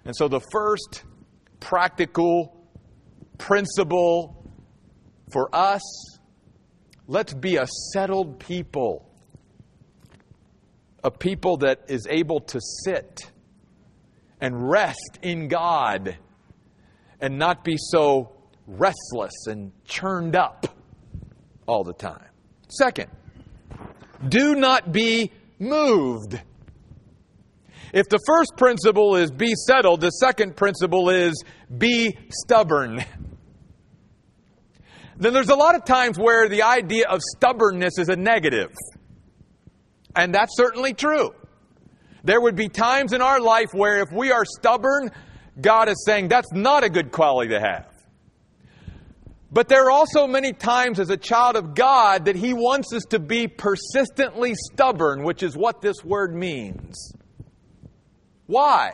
[0.04, 1.04] And so the first
[1.60, 2.58] practical
[3.38, 4.52] principle
[5.32, 5.82] for us
[7.08, 9.12] let's be a settled people,
[11.04, 13.32] a people that is able to sit
[14.42, 16.18] and rest in God
[17.20, 18.32] and not be so
[18.68, 20.68] restless and churned up
[21.68, 22.30] all the time.
[22.70, 23.10] Second,
[24.28, 26.40] do not be moved.
[27.94, 31.44] If the first principle is be settled, the second principle is
[31.76, 33.04] be stubborn.
[35.18, 38.72] Then there's a lot of times where the idea of stubbornness is a negative.
[40.16, 41.32] And that's certainly true.
[42.24, 45.12] There would be times in our life where if we are stubborn,
[45.60, 47.88] God is saying that's not a good quality to have.
[49.52, 53.04] But there are also many times as a child of God that He wants us
[53.10, 57.14] to be persistently stubborn, which is what this word means.
[58.46, 58.92] Why?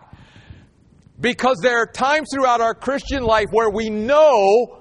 [1.19, 4.79] Because there are times throughout our Christian life where we know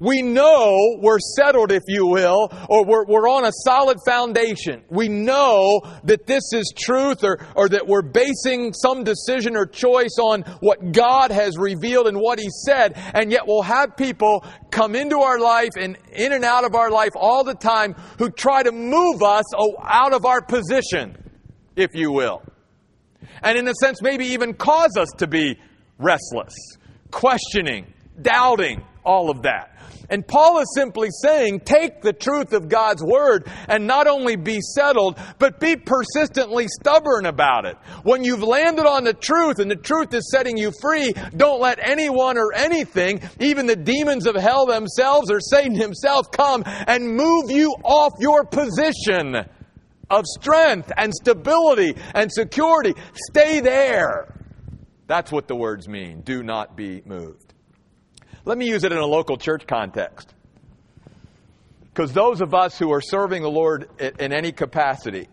[0.00, 4.82] we know we're settled, if you will, or we're, we're on a solid foundation.
[4.88, 10.16] We know that this is truth or, or that we're basing some decision or choice
[10.18, 14.94] on what God has revealed and what He said, and yet we'll have people come
[14.94, 18.62] into our life and in and out of our life all the time who try
[18.62, 19.44] to move us
[19.82, 21.14] out of our position,
[21.76, 22.42] if you will.
[23.42, 25.58] And in a sense, maybe even cause us to be
[25.98, 26.54] restless,
[27.10, 29.69] questioning, doubting, all of that.
[30.10, 34.60] And Paul is simply saying, take the truth of God's word and not only be
[34.60, 37.76] settled, but be persistently stubborn about it.
[38.02, 41.78] When you've landed on the truth and the truth is setting you free, don't let
[41.80, 47.50] anyone or anything, even the demons of hell themselves or Satan himself, come and move
[47.50, 49.36] you off your position
[50.10, 52.94] of strength and stability and security.
[53.30, 54.34] Stay there.
[55.06, 56.22] That's what the words mean.
[56.22, 57.49] Do not be moved.
[58.44, 60.32] Let me use it in a local church context.
[61.92, 65.28] Because those of us who are serving the Lord in any capacity,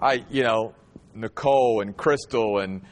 [0.00, 0.74] I, you know,
[1.14, 2.82] Nicole and Crystal and,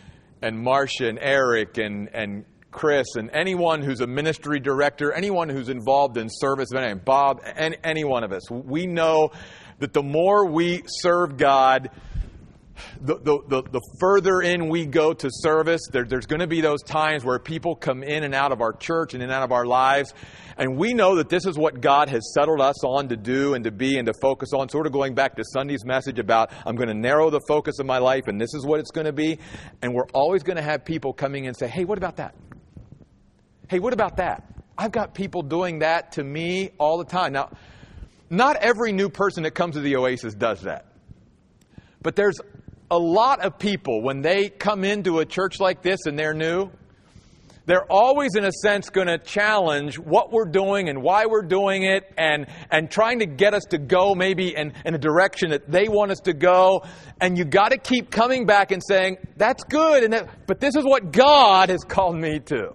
[0.40, 5.68] and Marcia and Eric and, and Chris and anyone who's a ministry director, anyone who's
[5.68, 6.68] involved in service,
[7.04, 9.32] Bob, any, any one of us, we know
[9.80, 11.90] that the more we serve God,
[13.00, 16.82] the, the, the, further in we go to service, there, there's going to be those
[16.82, 19.52] times where people come in and out of our church and in and out of
[19.52, 20.14] our lives.
[20.56, 23.64] And we know that this is what God has settled us on to do and
[23.64, 24.68] to be and to focus on.
[24.68, 27.86] Sort of going back to Sunday's message about I'm going to narrow the focus of
[27.86, 29.38] my life and this is what it's going to be.
[29.82, 32.34] And we're always going to have people coming in and say, hey, what about that?
[33.68, 34.44] Hey, what about that?
[34.76, 37.32] I've got people doing that to me all the time.
[37.32, 37.50] Now,
[38.30, 40.86] not every new person that comes to the Oasis does that.
[42.02, 42.38] But there's
[42.90, 46.70] a lot of people, when they come into a church like this and they're new,
[47.66, 51.84] they're always, in a sense, going to challenge what we're doing and why we're doing
[51.84, 55.70] it and, and trying to get us to go maybe in, in a direction that
[55.70, 56.84] they want us to go.
[57.22, 60.76] And you got to keep coming back and saying, that's good, and that, but this
[60.76, 62.74] is what God has called me to.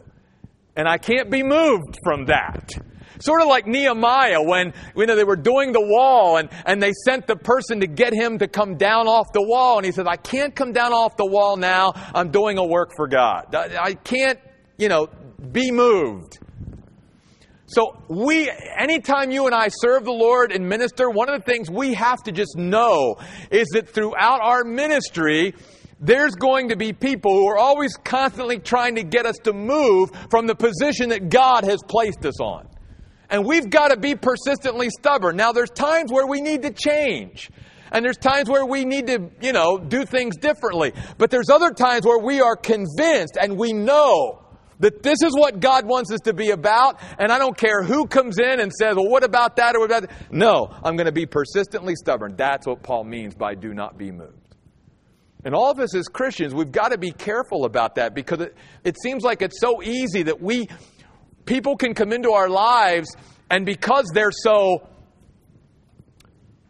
[0.76, 2.72] And I can't be moved from that.
[3.20, 6.94] Sort of like Nehemiah when you know, they were doing the wall and, and they
[7.06, 9.78] sent the person to get him to come down off the wall.
[9.78, 11.94] And he said, I can't come down off the wall now.
[11.96, 13.54] I'm doing a work for God.
[13.54, 14.40] I can't,
[14.78, 15.10] you know,
[15.52, 16.40] be moved.
[17.66, 21.70] So we, anytime you and I serve the Lord and minister, one of the things
[21.70, 23.18] we have to just know
[23.52, 25.54] is that throughout our ministry,
[26.00, 30.10] there's going to be people who are always constantly trying to get us to move
[30.32, 32.69] from the position that God has placed us on.
[33.30, 35.36] And we've got to be persistently stubborn.
[35.36, 37.52] Now, there's times where we need to change.
[37.92, 40.94] And there's times where we need to, you know, do things differently.
[41.18, 44.46] But there's other times where we are convinced and we know
[44.80, 47.02] that this is what God wants us to be about.
[47.18, 49.92] And I don't care who comes in and says, well, what about that or what
[49.92, 50.32] about that?
[50.32, 52.36] No, I'm going to be persistently stubborn.
[52.36, 54.36] That's what Paul means by do not be moved.
[55.44, 58.56] And all of us as Christians, we've got to be careful about that because it,
[58.84, 60.68] it seems like it's so easy that we
[61.50, 63.18] people can come into our lives,
[63.50, 64.88] and because they're so,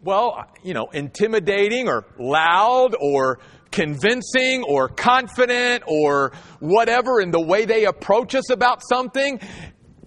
[0.01, 3.39] well, you know, intimidating or loud or
[3.71, 9.39] convincing or confident or whatever in the way they approach us about something,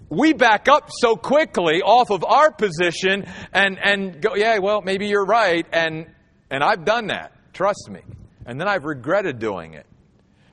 [0.09, 5.07] we back up so quickly off of our position and, and go, yeah, well, maybe
[5.07, 5.67] you're right.
[5.71, 6.07] And,
[6.49, 7.31] and I've done that.
[7.53, 8.01] Trust me.
[8.45, 9.85] And then I've regretted doing it.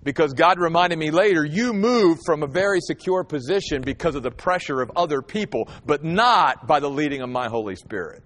[0.02, 4.30] Because God reminded me later, you moved from a very secure position because of the
[4.30, 8.22] pressure of other people, but not by the leading of my Holy Spirit.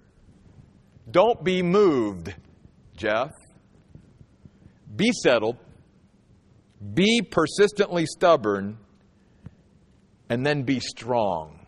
[1.10, 2.32] Don't be moved,
[2.96, 3.30] Jeff.
[4.94, 5.56] Be settled.
[6.94, 8.78] Be persistently stubborn.
[10.28, 11.66] And then be strong,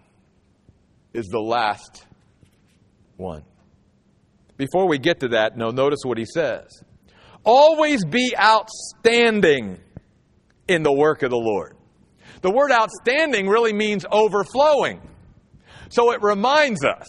[1.13, 2.07] is the last
[3.17, 3.45] one.
[4.57, 6.83] Before we get to that, no, notice what he says.
[7.45, 9.79] Always be outstanding
[10.69, 11.77] in the work of the Lord.
[12.43, 15.01] The word outstanding really means overflowing.
[15.89, 17.07] So it reminds us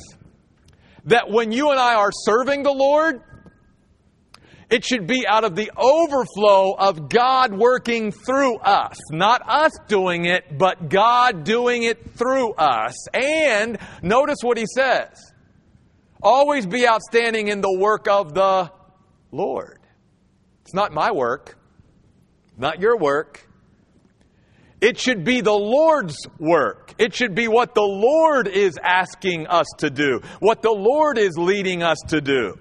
[1.05, 3.21] that when you and I are serving the Lord,
[4.69, 8.97] it should be out of the overflow of God working through us.
[9.11, 13.07] Not us doing it, but God doing it through us.
[13.13, 15.09] And notice what he says.
[16.21, 18.71] Always be outstanding in the work of the
[19.31, 19.79] Lord.
[20.63, 21.57] It's not my work,
[22.57, 23.46] not your work.
[24.79, 26.93] It should be the Lord's work.
[26.99, 31.35] It should be what the Lord is asking us to do, what the Lord is
[31.37, 32.59] leading us to do,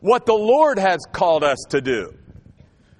[0.00, 2.14] what the Lord has called us to do.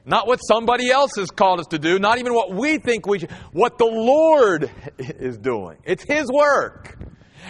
[0.05, 3.19] Not what somebody else has called us to do, not even what we think we
[3.19, 5.79] should, what the Lord is doing.
[5.85, 6.97] It's His work.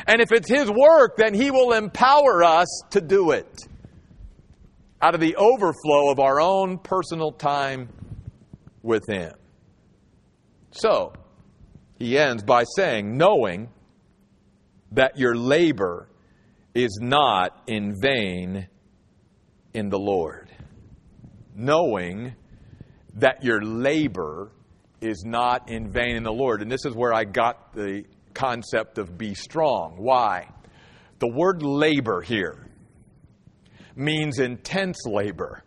[0.06, 3.60] And if it's His work, then He will empower us to do it
[5.00, 7.88] out of the overflow of our own personal time
[8.82, 9.32] with Him.
[10.70, 11.12] So,
[11.98, 13.68] he ends by saying, knowing
[14.92, 16.08] that your labor
[16.74, 18.68] is not in vain
[19.74, 20.50] in the Lord.
[21.54, 22.34] Knowing
[23.14, 24.52] that your labor
[25.00, 26.62] is not in vain in the Lord.
[26.62, 28.04] And this is where I got the
[28.34, 29.96] concept of be strong.
[29.96, 30.48] Why?
[31.18, 32.68] The word labor here
[33.96, 35.64] means intense labor.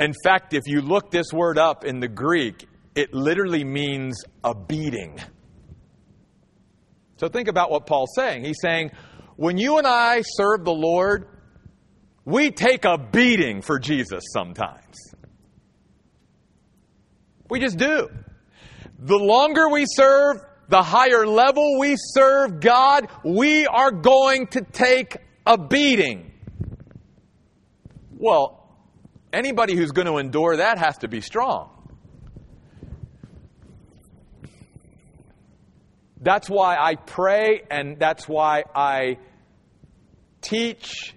[0.00, 4.54] In fact, if you look this word up in the Greek, it literally means a
[4.54, 5.18] beating.
[7.16, 8.44] So think about what Paul's saying.
[8.44, 8.90] He's saying,
[9.36, 11.28] when you and I serve the Lord,
[12.24, 14.96] we take a beating for Jesus sometimes.
[17.50, 18.08] We just do.
[18.98, 25.16] The longer we serve, the higher level we serve God, we are going to take
[25.46, 26.32] a beating.
[28.16, 28.76] Well,
[29.32, 31.73] anybody who's going to endure that has to be strong.
[36.24, 39.18] That's why I pray and that's why I
[40.40, 41.14] teach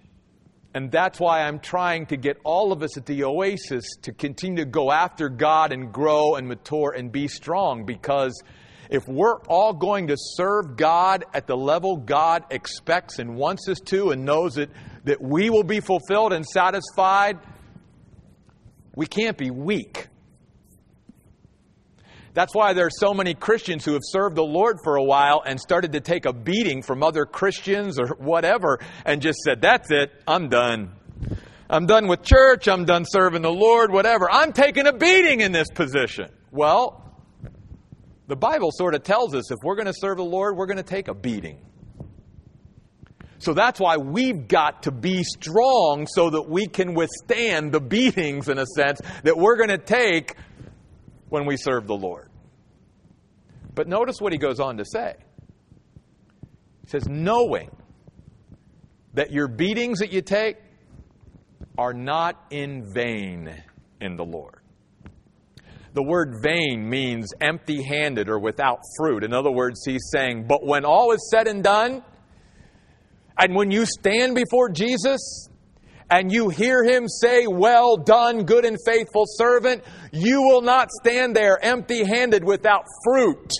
[0.73, 4.65] and that's why I'm trying to get all of us at the Oasis to continue
[4.65, 8.43] to go after God and grow and mature and be strong because
[8.89, 13.79] if we're all going to serve God at the level God expects and wants us
[13.85, 14.69] to and knows that,
[15.05, 17.39] that we will be fulfilled and satisfied,
[18.93, 20.09] we can't be weak.
[22.37, 25.41] That's why there are so many Christians who have served the Lord for a while
[25.43, 29.89] and started to take a beating from other Christians or whatever and just said, That's
[29.89, 30.91] it, I'm done.
[31.67, 34.29] I'm done with church, I'm done serving the Lord, whatever.
[34.29, 36.29] I'm taking a beating in this position.
[36.51, 37.11] Well,
[38.27, 40.77] the Bible sort of tells us if we're going to serve the Lord, we're going
[40.77, 41.57] to take a beating.
[43.39, 48.47] So that's why we've got to be strong so that we can withstand the beatings,
[48.47, 50.35] in a sense, that we're going to take
[51.29, 52.26] when we serve the Lord.
[53.77, 55.13] But notice what he goes on to say.
[56.81, 57.69] He says, knowing
[59.13, 60.57] that your beatings that you take
[61.77, 63.53] are not in vain
[64.01, 64.61] in the Lord.
[65.93, 69.23] The word vain means empty handed or without fruit.
[69.23, 72.03] In other words, he's saying, but when all is said and done,
[73.37, 75.49] and when you stand before Jesus,
[76.09, 81.35] and you hear him say, Well done, good and faithful servant, you will not stand
[81.35, 83.51] there empty handed without fruit.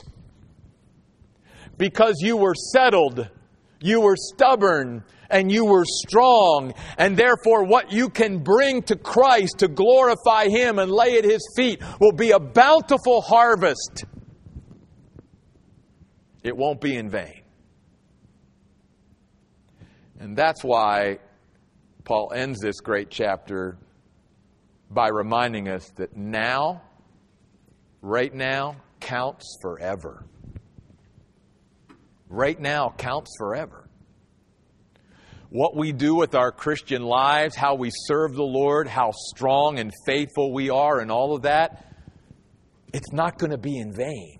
[1.77, 3.29] Because you were settled,
[3.79, 6.73] you were stubborn, and you were strong.
[6.97, 11.47] And therefore, what you can bring to Christ to glorify Him and lay at His
[11.55, 14.05] feet will be a bountiful harvest.
[16.43, 17.41] It won't be in vain.
[20.19, 21.19] And that's why
[22.03, 23.77] Paul ends this great chapter
[24.89, 26.81] by reminding us that now,
[28.01, 30.25] right now, counts forever.
[32.29, 33.87] Right now counts forever.
[35.49, 39.93] What we do with our Christian lives, how we serve the Lord, how strong and
[40.05, 41.85] faithful we are, and all of that,
[42.93, 44.39] it's not going to be in vain.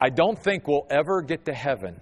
[0.00, 2.00] I don't think we'll ever get to heaven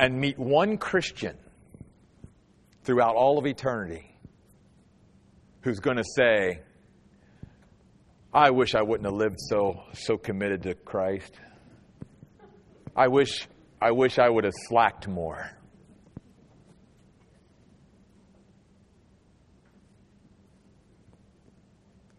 [0.00, 1.36] and meet one Christian
[2.90, 4.04] throughout all of eternity
[5.60, 6.58] who's going to say,
[8.34, 11.32] I wish I wouldn't have lived so, so committed to Christ.
[12.96, 13.46] I wish,
[13.80, 15.52] I wish I would have slacked more.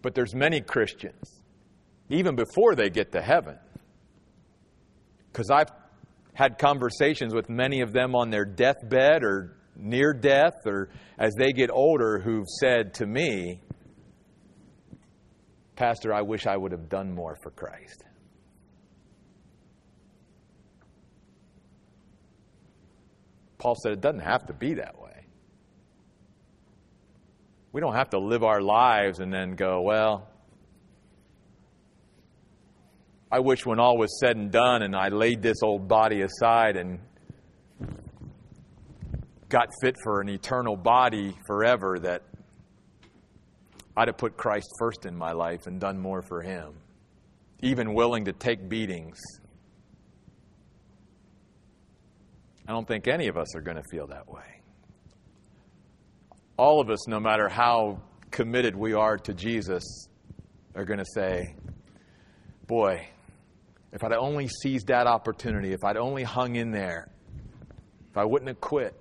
[0.01, 1.41] But there's many Christians
[2.07, 3.57] even before they get to heaven.
[5.33, 5.71] Because I've
[6.33, 11.51] had conversations with many of them on their deathbed or near death or as they
[11.51, 13.61] get older who've said to me,
[15.75, 18.03] Pastor, I wish I would have done more for Christ.
[23.57, 25.27] Paul said it doesn't have to be that way.
[27.71, 30.27] We don't have to live our lives and then go, well,
[33.31, 36.75] I wish when all was said and done and I laid this old body aside
[36.75, 36.99] and
[39.51, 42.23] got fit for an eternal body forever that
[43.95, 46.73] I'd have put Christ first in my life and done more for Him,
[47.61, 49.19] even willing to take beatings.
[52.67, 54.61] I don't think any of us are going to feel that way.
[56.55, 60.07] All of us, no matter how committed we are to Jesus,
[60.75, 61.55] are going to say,
[62.67, 63.09] Boy,
[63.91, 67.09] if I'd only seized that opportunity, if I'd only hung in there,
[68.09, 69.00] if I wouldn't have quit,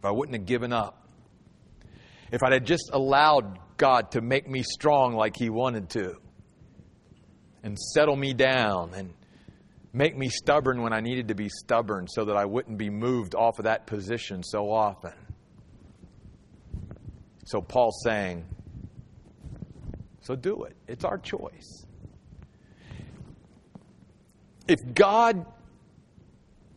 [0.00, 1.06] if I wouldn't have given up,
[2.32, 6.16] if I'd have just allowed God to make me strong like He wanted to,
[7.62, 9.12] and settle me down and
[9.92, 13.34] make me stubborn when I needed to be stubborn so that I wouldn't be moved
[13.34, 15.12] off of that position so often.
[17.44, 18.46] So Paul's saying,
[20.22, 20.76] so do it.
[20.88, 21.84] It's our choice.
[24.66, 25.44] If God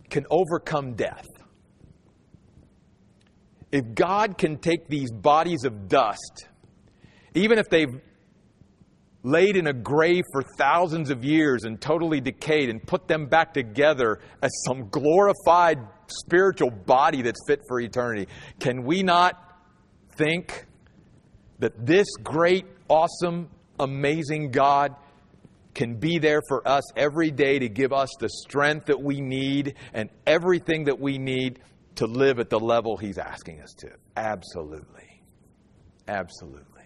[0.09, 1.27] can overcome death,
[3.73, 6.47] if God can take these bodies of dust,
[7.33, 7.99] even if they've
[9.23, 13.51] laid in a grave for thousands of years and totally decayed, and put them back
[13.51, 18.27] together as some glorified spiritual body that's fit for eternity,
[18.59, 19.41] can we not
[20.17, 20.67] think
[21.57, 23.49] that this great, awesome,
[23.79, 24.95] amazing God
[25.73, 29.73] can be there for us every day to give us the strength that we need
[29.93, 31.59] and everything that we need
[31.95, 33.91] to live at the level He's asking us to.
[34.17, 35.21] Absolutely.
[36.07, 36.83] Absolutely.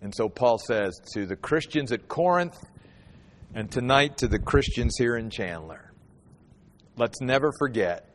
[0.00, 2.58] And so Paul says to the Christians at Corinth
[3.54, 5.84] and tonight to the Christians here in Chandler
[6.96, 8.08] let's never forget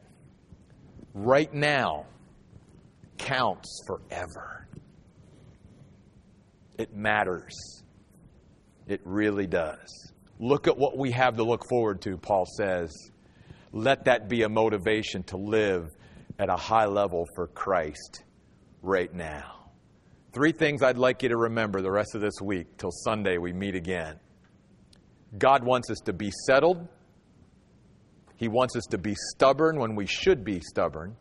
[1.13, 2.05] right now
[3.17, 4.67] counts forever.
[6.77, 7.83] It matters.
[8.87, 10.13] It really does.
[10.39, 12.89] Look at what we have to look forward to, Paul says.
[13.71, 15.89] Let that be a motivation to live
[16.39, 18.23] at a high level for Christ
[18.81, 19.69] right now.
[20.33, 23.53] Three things I'd like you to remember the rest of this week till Sunday we
[23.53, 24.19] meet again.
[25.37, 26.87] God wants us to be settled.
[28.35, 31.15] He wants us to be stubborn when we should be stubborn.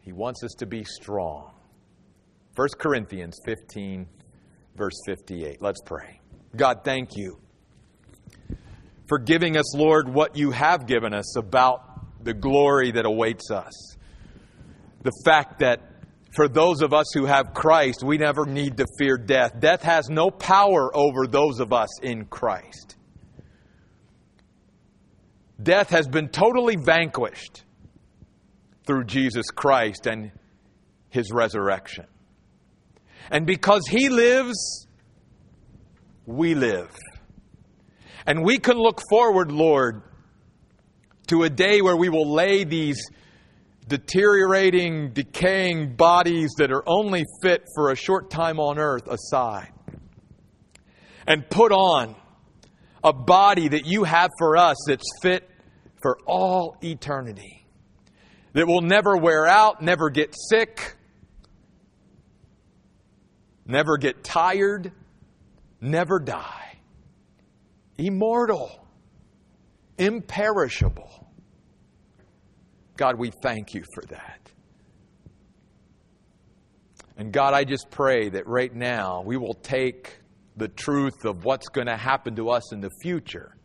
[0.00, 1.52] He wants us to be strong.
[2.56, 4.06] 1 Corinthians 15,
[4.76, 5.62] verse 58.
[5.62, 6.20] Let's pray.
[6.56, 7.43] God, thank you
[9.08, 13.96] for giving us, Lord, what you have given us about the glory that awaits us.
[15.02, 15.80] The fact that
[16.34, 19.60] for those of us who have Christ, we never need to fear death.
[19.60, 22.96] Death has no power over those of us in Christ.
[25.62, 27.62] Death has been totally vanquished
[28.86, 30.32] through Jesus Christ and
[31.08, 32.06] his resurrection.
[33.30, 34.86] And because he lives,
[36.26, 36.90] we live.
[38.26, 40.02] And we can look forward, Lord,
[41.28, 42.98] to a day where we will lay these
[43.86, 49.72] deteriorating, decaying bodies that are only fit for a short time on earth aside
[51.26, 52.14] and put on
[53.02, 55.48] a body that you have for us that's fit
[56.02, 57.66] for all eternity,
[58.54, 60.96] that will never wear out, never get sick,
[63.66, 64.92] never get tired,
[65.80, 66.63] never die.
[67.98, 68.86] Immortal,
[69.98, 71.28] imperishable.
[72.96, 74.50] God, we thank you for that.
[77.16, 80.18] And God, I just pray that right now we will take
[80.56, 83.56] the truth of what's going to happen to us in the future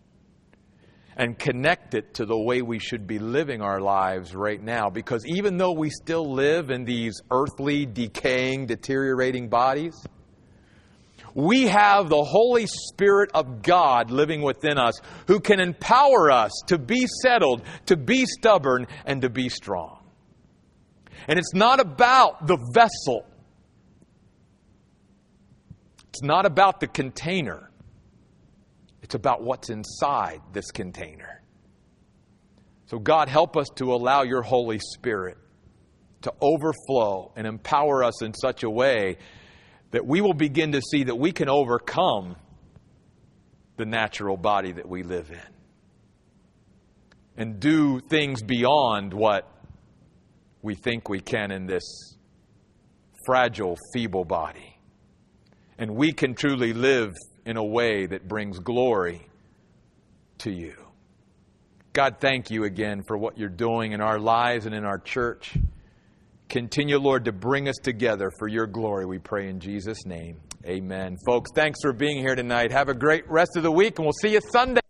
[1.15, 4.89] and connect it to the way we should be living our lives right now.
[4.89, 10.01] Because even though we still live in these earthly, decaying, deteriorating bodies,
[11.33, 16.77] we have the Holy Spirit of God living within us who can empower us to
[16.77, 19.99] be settled, to be stubborn, and to be strong.
[21.27, 23.25] And it's not about the vessel,
[26.09, 27.69] it's not about the container,
[29.01, 31.41] it's about what's inside this container.
[32.87, 35.37] So, God, help us to allow your Holy Spirit
[36.21, 39.17] to overflow and empower us in such a way
[39.91, 42.35] that we will begin to see that we can overcome
[43.77, 45.39] the natural body that we live in
[47.37, 49.49] and do things beyond what
[50.61, 52.17] we think we can in this
[53.25, 54.77] fragile, feeble body.
[55.77, 57.13] And we can truly live
[57.45, 59.25] in a way that brings glory
[60.39, 60.75] to you.
[61.93, 65.57] God, thank you again for what you're doing in our lives and in our church.
[66.49, 70.41] Continue, Lord, to bring us together for your glory, we pray in Jesus' name.
[70.65, 71.15] Amen.
[71.23, 72.71] Folks, thanks for being here tonight.
[72.71, 74.81] Have a great rest of the week, and we'll see you Sunday.